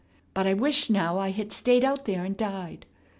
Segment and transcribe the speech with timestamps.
[0.33, 2.87] But I wish now I had stayed out there and died.